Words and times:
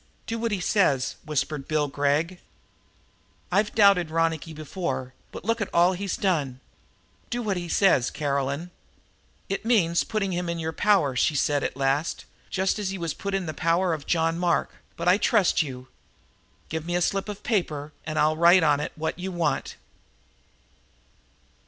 "Do 0.25 0.39
what 0.39 0.51
he 0.51 0.59
says," 0.59 1.13
whispered 1.25 1.67
Bill 1.67 1.87
Gregg. 1.87 2.39
"I've 3.51 3.75
doubted 3.75 4.09
Ronicky 4.09 4.51
before, 4.51 5.13
but 5.31 5.45
look 5.45 5.61
at 5.61 5.69
all 5.75 5.91
that 5.91 5.97
he's 5.97 6.17
done? 6.17 6.59
Do 7.29 7.43
what 7.43 7.55
he 7.55 7.69
says, 7.69 8.09
Caroline." 8.09 8.71
"It 9.47 9.63
means 9.63 10.03
putting 10.03 10.31
him 10.33 10.49
in 10.49 10.57
your 10.57 10.73
power," 10.73 11.15
she 11.15 11.35
said 11.35 11.63
at 11.63 11.77
last, 11.77 12.25
"just 12.49 12.79
as 12.79 12.89
he 12.89 12.97
was 12.97 13.13
put 13.13 13.35
in 13.35 13.45
the 13.45 13.53
power 13.53 13.93
of 13.93 14.07
John 14.07 14.39
Mark, 14.39 14.71
but 14.97 15.07
I 15.07 15.19
trust 15.19 15.61
you. 15.61 15.87
Give 16.67 16.83
me 16.83 16.95
a 16.95 17.01
slip 17.03 17.29
of 17.29 17.43
paper, 17.43 17.93
and 18.03 18.17
I'll 18.17 18.35
write 18.35 18.63
on 18.63 18.79
it 18.79 18.93
what 18.95 19.19
you 19.19 19.31
want." 19.31 19.75